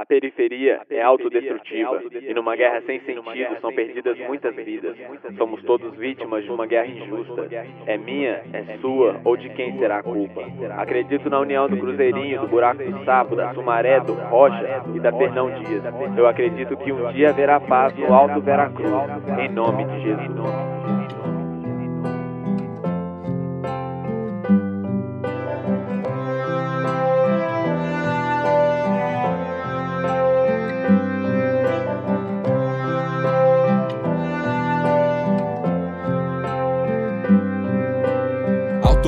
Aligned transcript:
A 0.00 0.06
periferia 0.06 0.80
é 0.88 1.02
autodestrutiva 1.02 2.02
e 2.22 2.32
numa 2.32 2.56
guerra 2.56 2.80
sem 2.86 3.00
sentido 3.00 3.60
são 3.60 3.70
perdidas 3.70 4.18
muitas 4.20 4.56
vidas. 4.56 4.96
Somos 5.36 5.62
todos 5.64 5.94
vítimas 5.94 6.42
de 6.42 6.50
uma 6.50 6.64
guerra 6.64 6.86
injusta. 6.86 7.46
É 7.84 7.98
minha, 7.98 8.42
é 8.50 8.78
sua 8.80 9.20
ou 9.22 9.36
de 9.36 9.50
quem 9.50 9.78
será 9.78 9.98
a 9.98 10.02
culpa? 10.02 10.40
Acredito 10.78 11.28
na 11.28 11.40
união 11.40 11.68
do 11.68 11.76
Cruzeirinho, 11.76 12.40
do 12.40 12.48
Buraco 12.48 12.82
do 12.82 13.04
Sapo, 13.04 13.36
da 13.36 13.52
Sumaré, 13.52 14.00
do 14.00 14.14
Rocha 14.14 14.84
e 14.94 15.00
da 15.00 15.12
Fernão 15.12 15.50
Dias. 15.50 15.84
Eu 16.16 16.26
acredito 16.26 16.78
que 16.78 16.90
um 16.90 17.12
dia 17.12 17.28
haverá 17.28 17.60
paz 17.60 17.94
no 17.94 18.10
Alto 18.14 18.40
Veracruz, 18.40 18.90
em 19.38 19.50
nome 19.50 19.84
de 19.84 20.00
Jesus. 20.00 20.79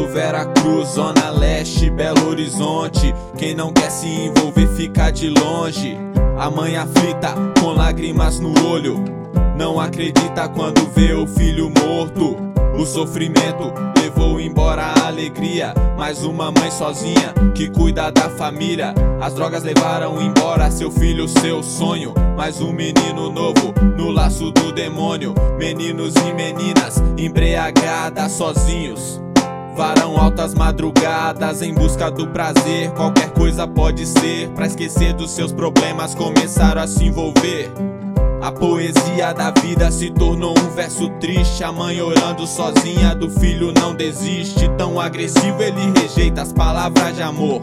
Alto 0.02 0.08
Vera 0.08 0.44
Cruz, 0.46 0.88
Zona 0.94 1.30
Leste, 1.30 1.88
Belo 1.88 2.28
Horizonte. 2.28 3.14
Quem 3.36 3.54
não 3.54 3.72
quer 3.72 3.90
se 3.90 4.08
envolver 4.08 4.66
fica 4.74 5.10
de 5.10 5.30
longe. 5.30 5.96
A 6.36 6.50
mãe 6.50 6.76
aflita, 6.76 7.34
com 7.60 7.72
lágrimas 7.72 8.40
no 8.40 8.52
olho. 8.68 9.04
Não 9.56 9.78
acredita 9.78 10.48
quando 10.48 10.84
vê 10.92 11.12
o 11.12 11.26
filho 11.26 11.70
morto. 11.70 12.36
O 12.76 12.84
sofrimento 12.84 13.72
levou 13.96 14.40
embora 14.40 14.82
a 14.82 15.06
alegria. 15.06 15.72
Mais 15.96 16.24
uma 16.24 16.50
mãe 16.50 16.70
sozinha 16.70 17.32
que 17.54 17.68
cuida 17.68 18.10
da 18.10 18.28
família. 18.28 18.94
As 19.20 19.34
drogas 19.34 19.62
levaram 19.62 20.20
embora 20.20 20.70
seu 20.70 20.90
filho, 20.90 21.28
seu 21.28 21.62
sonho. 21.62 22.12
Mais 22.36 22.60
um 22.60 22.72
menino 22.72 23.30
novo 23.30 23.72
no 23.96 24.10
laço 24.10 24.50
do 24.50 24.72
demônio. 24.72 25.32
Meninos 25.58 26.14
e 26.16 26.32
meninas 26.32 27.00
embriagadas 27.16 28.32
sozinhos. 28.32 29.22
Varão 29.74 30.18
altas 30.18 30.54
madrugadas 30.54 31.62
em 31.62 31.72
busca 31.72 32.10
do 32.10 32.28
prazer. 32.28 32.90
Qualquer 32.90 33.30
coisa 33.30 33.66
pode 33.66 34.06
ser 34.06 34.48
pra 34.50 34.66
esquecer 34.66 35.14
dos 35.14 35.30
seus 35.30 35.52
problemas. 35.52 36.14
Começaram 36.14 36.82
a 36.82 36.86
se 36.86 37.04
envolver. 37.04 37.70
A 38.42 38.52
poesia 38.52 39.32
da 39.32 39.50
vida 39.50 39.90
se 39.90 40.10
tornou 40.10 40.54
um 40.58 40.70
verso 40.74 41.08
triste. 41.20 41.64
A 41.64 41.72
mãe 41.72 42.02
orando 42.02 42.46
sozinha 42.46 43.14
do 43.14 43.30
filho 43.30 43.72
não 43.72 43.94
desiste. 43.94 44.68
Tão 44.76 45.00
agressivo 45.00 45.62
ele 45.62 45.92
rejeita 45.98 46.42
as 46.42 46.52
palavras 46.52 47.16
de 47.16 47.22
amor. 47.22 47.62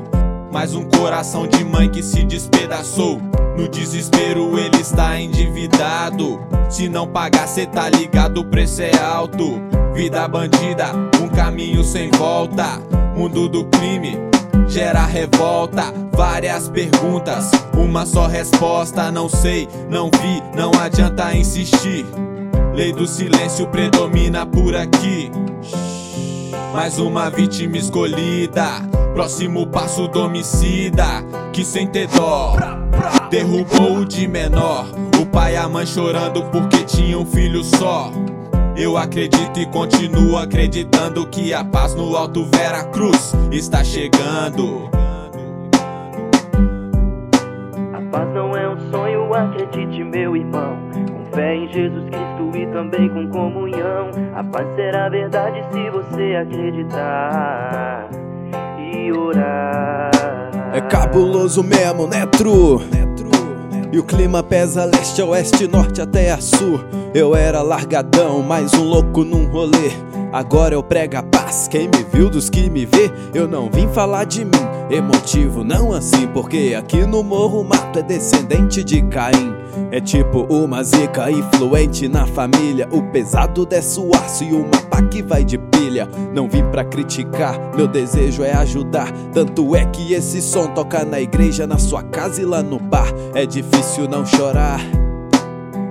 Mais 0.52 0.74
um 0.74 0.86
coração 0.86 1.46
de 1.46 1.64
mãe 1.64 1.90
que 1.90 2.02
se 2.02 2.24
despedaçou. 2.24 3.22
No 3.56 3.68
desespero 3.68 4.58
ele 4.58 4.82
está 4.82 5.20
endividado. 5.20 6.40
Se 6.70 6.90
não 6.90 7.08
pagar, 7.08 7.48
cê 7.48 7.66
tá 7.66 7.90
ligado, 7.90 8.40
o 8.40 8.46
preço 8.46 8.82
é 8.82 8.98
alto. 8.98 9.69
Vida 10.00 10.30
bandida, 10.30 10.94
um 11.22 11.28
caminho 11.28 11.84
sem 11.84 12.10
volta. 12.12 12.82
Mundo 13.18 13.50
do 13.50 13.66
crime 13.66 14.18
gera 14.66 15.06
revolta. 15.06 15.94
Várias 16.14 16.70
perguntas, 16.70 17.52
uma 17.78 18.06
só 18.06 18.26
resposta. 18.26 19.12
Não 19.12 19.28
sei, 19.28 19.68
não 19.90 20.10
vi, 20.10 20.42
não 20.56 20.72
adianta 20.80 21.36
insistir. 21.36 22.06
Lei 22.74 22.94
do 22.94 23.06
silêncio 23.06 23.68
predomina 23.68 24.46
por 24.46 24.74
aqui. 24.74 25.30
Mais 26.72 26.98
uma 26.98 27.30
vítima 27.30 27.76
escolhida. 27.76 28.68
Próximo 29.14 29.68
passo 29.68 30.08
do 30.08 30.22
homicida. 30.22 31.26
Que 31.52 31.66
sem 31.66 31.86
ter 31.86 32.08
dó 32.08 32.56
derrubou 33.30 33.98
o 33.98 34.06
de 34.06 34.30
menor. 34.30 34.86
O 35.22 35.26
pai 35.26 35.56
e 35.56 35.58
a 35.58 35.68
mãe 35.68 35.86
chorando 35.86 36.42
porque 36.44 36.86
tinha 36.86 37.20
um 37.20 37.26
filho 37.26 37.66
só. 37.66 38.14
Eu 38.80 38.96
acredito 38.96 39.60
e 39.60 39.66
continuo 39.66 40.38
acreditando 40.38 41.28
que 41.28 41.54
a 41.54 41.66
paz 41.66 41.94
no 41.96 42.16
Alto 42.16 42.46
Vera 42.46 42.82
Cruz 42.86 43.36
está 43.52 43.84
chegando. 43.84 44.90
A 47.92 48.02
paz 48.10 48.34
não 48.34 48.56
é 48.56 48.70
um 48.70 48.80
sonho, 48.90 49.34
acredite, 49.34 50.02
meu 50.02 50.34
irmão. 50.34 50.78
Com 51.12 51.26
fé 51.36 51.56
em 51.56 51.68
Jesus 51.74 52.06
Cristo 52.06 52.58
e 52.58 52.68
também 52.68 53.10
com 53.10 53.28
comunhão. 53.28 54.12
A 54.34 54.44
paz 54.46 54.66
será 54.78 55.10
verdade 55.10 55.62
se 55.74 55.90
você 55.90 56.38
acreditar 56.38 58.10
e 58.80 59.12
orar. 59.12 60.10
É 60.72 60.80
cabuloso 60.80 61.62
mesmo, 61.62 62.08
né, 62.08 62.26
tru? 62.28 62.82
E 63.92 63.98
o 63.98 64.04
clima 64.04 64.44
pesa 64.44 64.86
leste, 64.86 65.22
oeste, 65.22 65.68
norte 65.68 66.00
até 66.00 66.32
a 66.32 66.40
sul. 66.40 66.80
Eu 67.14 67.36
era 67.36 67.64
largadão, 67.64 68.42
mais 68.44 68.72
um 68.74 68.84
louco 68.84 69.24
num 69.24 69.48
rolê. 69.48 70.09
Agora 70.32 70.76
eu 70.76 70.84
prego 70.84 71.18
a 71.18 71.24
paz. 71.24 71.68
Quem 71.68 71.88
me 71.88 72.06
viu 72.12 72.30
dos 72.30 72.50
que 72.50 72.70
me 72.70 72.86
vê, 72.86 73.12
eu 73.34 73.48
não 73.48 73.70
vim 73.70 73.88
falar 73.88 74.26
de 74.26 74.46
mim. 74.46 74.52
Emotivo, 74.90 75.64
não 75.64 75.94
assim, 75.94 76.28
porque 76.28 76.76
aqui 76.78 77.06
no 77.06 77.24
morro 77.24 77.62
o 77.62 77.64
mato 77.64 78.00
é 78.00 78.02
descendente 78.02 78.84
de 78.84 79.02
Caim. 79.04 79.54
É 79.92 80.00
tipo 80.00 80.46
uma 80.50 80.84
zica 80.84 81.30
influente 81.32 82.08
na 82.08 82.26
família. 82.26 82.88
O 82.92 83.02
pesado 83.04 83.66
desce 83.66 84.00
o 84.00 84.12
aço 84.16 84.44
e 84.44 84.54
uma 84.54 84.82
pá 84.90 85.02
que 85.02 85.22
vai 85.22 85.44
de 85.44 85.58
pilha. 85.58 86.08
Não 86.34 86.48
vim 86.48 86.64
pra 86.72 86.84
criticar, 86.84 87.60
meu 87.76 87.88
desejo 87.88 88.44
é 88.44 88.54
ajudar. 88.54 89.12
Tanto 89.34 89.76
é 89.76 89.86
que 89.86 90.14
esse 90.14 90.42
som 90.42 90.68
toca 90.68 91.04
na 91.04 91.20
igreja, 91.20 91.66
na 91.66 91.78
sua 91.78 92.04
casa 92.04 92.42
e 92.42 92.46
lá 92.46 92.62
no 92.62 92.80
bar. 92.80 93.12
É 93.34 93.46
difícil 93.46 94.08
não 94.08 94.26
chorar. 94.26 94.80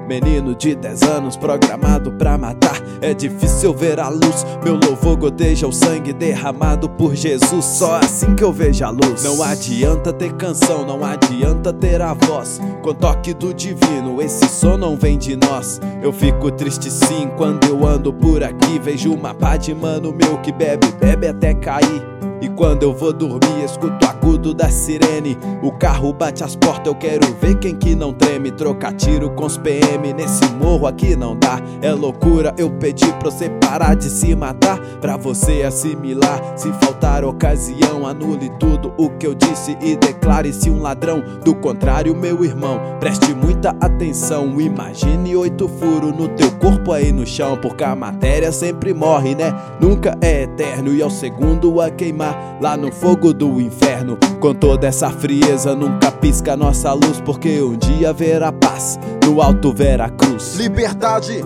Menino 0.08 0.54
de 0.54 0.74
10 0.74 1.02
anos 1.02 1.36
programado 1.36 2.10
pra 2.12 2.38
matar. 2.38 2.80
É 3.02 3.12
difícil 3.12 3.74
ver 3.74 4.00
a 4.00 4.08
luz. 4.08 4.46
Meu 4.64 4.74
louvor 4.74 5.18
goteja 5.18 5.68
o 5.68 5.72
sangue 5.72 6.14
derramado 6.14 6.88
por 6.88 7.14
Jesus. 7.14 7.62
Só 7.62 7.96
assim 7.96 8.34
que 8.34 8.42
eu 8.42 8.50
vejo 8.50 8.86
a 8.86 8.88
luz. 8.88 9.22
Não 9.22 9.42
adianta 9.42 10.10
ter 10.10 10.32
canção, 10.32 10.86
não 10.86 11.04
adianta 11.04 11.74
ter 11.74 12.00
a 12.00 12.14
voz. 12.14 12.58
Com 12.82 12.94
toque 12.94 13.34
do 13.34 13.52
divino, 13.52 14.22
esse 14.22 14.48
som 14.48 14.78
não 14.78 14.96
vem 14.96 15.18
de 15.18 15.36
nós. 15.36 15.78
Eu 16.02 16.10
fico 16.10 16.50
triste 16.50 16.90
sim 16.90 17.30
quando 17.36 17.66
eu 17.66 17.86
ando 17.86 18.10
por 18.10 18.42
aqui. 18.42 18.78
Vejo 18.78 19.12
uma 19.12 19.34
pá 19.34 19.58
de 19.58 19.74
mano 19.74 20.10
meu 20.10 20.38
que 20.38 20.50
bebe, 20.50 20.86
bebe 20.98 21.28
até 21.28 21.52
cair. 21.52 22.17
E 22.40 22.48
quando 22.48 22.84
eu 22.84 22.92
vou 22.92 23.12
dormir, 23.12 23.64
escuto 23.64 24.06
o 24.06 24.08
agudo 24.08 24.54
da 24.54 24.70
sirene. 24.70 25.36
O 25.62 25.72
carro 25.72 26.12
bate 26.12 26.44
as 26.44 26.54
portas, 26.54 26.86
eu 26.86 26.94
quero 26.94 27.26
ver 27.40 27.58
quem 27.58 27.74
que 27.74 27.94
não 27.94 28.12
treme. 28.12 28.50
Trocar 28.52 28.92
tiro 28.92 29.30
com 29.30 29.46
os 29.46 29.56
PM 29.56 30.12
nesse 30.12 30.46
morro 30.52 30.86
aqui 30.86 31.16
não 31.16 31.36
dá. 31.36 31.60
É 31.82 31.92
loucura, 31.92 32.54
eu 32.56 32.70
pedi 32.70 33.06
pra 33.14 33.30
você 33.30 33.48
parar 33.48 33.94
de 33.94 34.08
se 34.08 34.34
matar. 34.36 34.78
Pra 35.00 35.16
você 35.16 35.62
assimilar, 35.62 36.40
se 36.56 36.70
faltar 36.74 37.24
ocasião, 37.24 38.06
anule 38.06 38.50
tudo 38.60 38.92
o 38.96 39.10
que 39.10 39.26
eu 39.26 39.34
disse 39.34 39.76
e 39.80 39.96
declare-se 39.96 40.70
um 40.70 40.80
ladrão. 40.80 41.22
Do 41.44 41.54
contrário, 41.54 42.14
meu 42.14 42.44
irmão, 42.44 42.80
preste 43.00 43.34
muita 43.34 43.70
atenção. 43.80 44.60
Imagine 44.60 45.34
oito 45.34 45.68
furos 45.68 46.16
no 46.16 46.28
teu 46.28 46.50
corpo 46.52 46.92
aí 46.92 47.10
no 47.10 47.26
chão, 47.26 47.58
porque 47.60 47.82
a 47.82 47.96
matéria 47.96 48.52
sempre 48.52 48.94
morre, 48.94 49.34
né? 49.34 49.54
Nunca 49.80 50.16
é 50.20 50.42
eterno 50.42 50.92
e 50.92 51.02
é 51.02 51.06
o 51.06 51.10
segundo 51.10 51.80
a 51.80 51.90
queimar 51.90 52.27
lá 52.60 52.76
no 52.76 52.92
fogo 52.92 53.32
do 53.32 53.60
inferno. 53.60 54.18
Com 54.40 54.54
toda 54.54 54.86
essa 54.86 55.10
frieza, 55.10 55.74
nunca 55.74 56.10
pisca 56.10 56.56
nossa 56.56 56.92
luz, 56.92 57.20
porque 57.20 57.60
um 57.62 57.76
dia 57.76 58.10
haverá 58.10 58.52
paz 58.52 58.98
no 59.24 59.40
Alto 59.42 59.72
Vera 59.72 60.08
Cruz. 60.10 60.54
Liberdade 60.56 61.44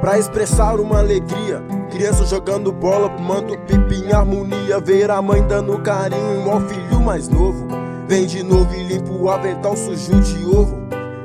pra 0.00 0.18
expressar 0.18 0.80
uma 0.80 0.98
alegria. 0.98 1.62
Criança 1.90 2.24
jogando 2.26 2.72
bola, 2.72 3.10
fumando 3.16 3.58
pipa 3.60 3.94
em 3.94 4.12
harmonia. 4.12 4.80
Ver 4.80 5.10
a 5.10 5.20
mãe 5.20 5.46
dando 5.46 5.78
carinho 5.78 6.50
ao 6.50 6.60
filho 6.60 7.00
mais 7.00 7.28
novo. 7.28 7.66
Vem 8.06 8.26
de 8.26 8.42
novo 8.42 8.74
e 8.74 8.82
limpa 8.84 9.12
o 9.12 9.28
avental 9.28 9.76
sujo 9.76 10.20
de 10.20 10.44
ovo. 10.46 10.76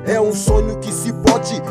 É 0.06 0.20
um 0.20 0.34
sonho 0.34 0.78
que 0.80 0.92
se 0.92 1.14
pode 1.14 1.62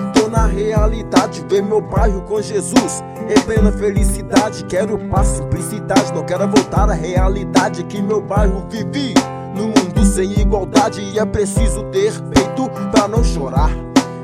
realidade. 0.46 1.44
Ver 1.48 1.62
meu 1.62 1.80
bairro 1.80 2.22
com 2.22 2.40
Jesus 2.40 3.02
em 3.28 3.40
plena 3.42 3.72
felicidade. 3.72 4.64
Quero 4.64 4.98
paz, 5.08 5.28
simplicidade. 5.28 6.12
Não 6.12 6.24
quero 6.24 6.48
voltar 6.48 6.88
à 6.88 6.94
realidade 6.94 7.84
que 7.84 8.00
meu 8.00 8.20
bairro 8.20 8.66
vive. 8.68 9.14
No 9.54 9.64
mundo 9.64 10.04
sem 10.04 10.32
igualdade. 10.38 11.00
E 11.00 11.18
é 11.18 11.24
preciso 11.24 11.84
ter 11.84 12.12
peito 12.34 12.68
pra 12.90 13.06
não 13.08 13.22
chorar. 13.22 13.70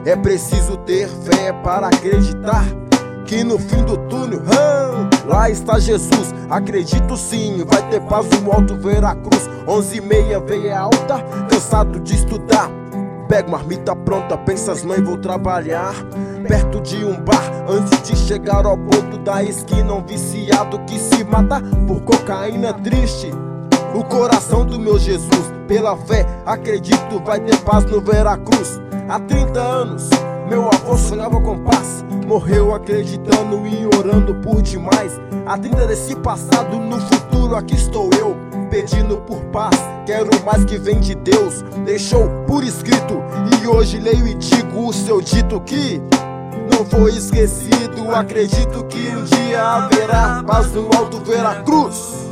É 0.05 0.17
preciso 0.17 0.77
ter 0.79 1.09
fé 1.09 1.53
para 1.53 1.89
acreditar 1.89 2.65
que 3.29 3.45
no 3.45 3.59
fim 3.59 3.85
do 3.85 3.99
túnel, 4.09 4.41
hum, 4.41 5.29
lá 5.29 5.51
está 5.51 5.79
Jesus. 5.79 6.35
Acredito 6.49 7.15
sim, 7.15 7.63
vai 7.69 7.87
ter 7.91 8.01
paz 8.01 8.27
no 8.41 8.51
Alto 8.51 8.75
Veracruz. 8.75 9.49
Onze 9.67 9.99
e 9.99 10.01
meia, 10.01 10.41
veia 10.41 10.81
alta, 10.81 11.23
cansado 11.51 12.01
de 12.01 12.15
estudar. 12.15 12.71
Pego 13.29 13.51
marmita 13.51 13.95
pronta, 13.95 14.37
pensas 14.39 14.83
mãe, 14.83 15.03
vou 15.03 15.19
trabalhar 15.19 15.95
Perto 16.47 16.81
de 16.81 17.05
um 17.05 17.21
bar, 17.21 17.65
antes 17.69 18.03
de 18.03 18.17
chegar 18.17 18.65
ao 18.65 18.77
ponto 18.77 19.19
da 19.19 19.43
esquina 19.43 19.93
Um 19.93 20.03
viciado 20.03 20.79
que 20.87 20.99
se 20.99 21.23
mata 21.25 21.61
por 21.87 22.01
cocaína 22.01 22.73
triste 22.73 23.31
o 23.95 24.05
coração 24.05 24.65
do 24.65 24.79
meu 24.79 24.99
Jesus. 24.99 25.53
Pela 25.67 25.97
fé, 25.97 26.27
acredito, 26.47 27.21
vai 27.25 27.41
ter 27.41 27.57
paz 27.61 27.85
no 27.87 28.01
Veracruz. 28.01 28.81
Há 29.09 29.19
30 29.21 29.61
anos, 29.61 30.09
meu 30.49 30.69
avô 30.69 30.97
sonhava 30.97 31.41
com 31.41 31.59
paz. 31.59 32.05
Morreu 32.27 32.75
acreditando 32.75 33.67
e 33.67 33.87
orando 33.99 34.35
por 34.37 34.63
demais. 34.63 35.19
Há 35.47 35.57
30 35.57 35.87
desse 35.87 36.15
passado, 36.17 36.79
no 36.79 37.01
futuro, 37.01 37.57
aqui 37.57 37.75
estou 37.75 38.11
eu. 38.19 38.37
Pedindo 38.71 39.17
por 39.19 39.43
paz, 39.47 39.75
quero 40.05 40.29
mais 40.45 40.65
que 40.65 40.79
vem 40.79 41.01
de 41.01 41.15
Deus. 41.15 41.63
Deixou 41.85 42.29
por 42.47 42.63
escrito, 42.63 43.23
e 43.63 43.67
hoje 43.67 43.99
leio 43.99 44.27
e 44.27 44.35
digo 44.35 44.89
o 44.89 44.93
seu 44.93 45.21
dito 45.23 45.61
que 45.63 46.01
não 46.71 46.85
foi 46.85 47.13
esquecido. 47.13 48.11
Acredito 48.15 48.85
que 48.85 49.09
um 49.09 49.25
dia 49.25 49.63
haverá 49.63 50.43
paz 50.47 50.73
no 50.73 50.89
alto 50.97 51.19
Veracruz. 51.25 52.29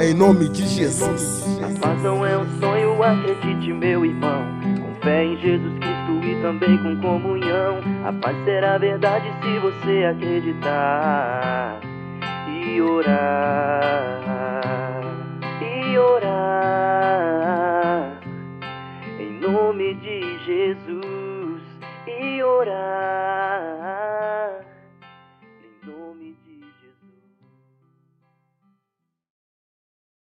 Em 0.00 0.14
nome 0.14 0.48
de 0.48 0.66
Jesus. 0.66 1.44
A 1.60 1.80
paz 1.80 2.02
não 2.02 2.24
é 2.24 2.38
um 2.38 2.46
sonho, 2.60 3.02
acredite, 3.02 3.72
meu 3.72 4.04
irmão. 4.04 4.44
Com 4.80 4.94
fé 5.02 5.24
em 5.24 5.36
Jesus 5.38 5.74
Cristo 5.78 6.24
e 6.24 6.40
também 6.40 6.78
com 6.78 7.00
comunhão. 7.00 7.80
A 8.04 8.12
paz 8.12 8.36
será 8.44 8.78
verdade 8.78 9.28
se 9.42 9.58
você 9.58 10.04
acreditar 10.04 11.80
e 12.46 12.80
orar 12.80 14.17
orar 15.98 17.18
em 19.18 19.40
nome 19.40 19.94
de 19.94 20.38
Jesus 20.44 21.62
e 22.06 22.42
orar. 22.42 23.48